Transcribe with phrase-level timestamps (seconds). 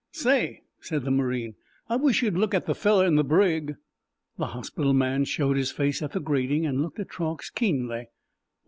[0.13, 1.53] "Say," said the marine,
[1.87, 3.75] "I wish you'd look at the feller in the brig."
[4.39, 8.07] The hospital man showed his face at the grating and looked at Truax keenly.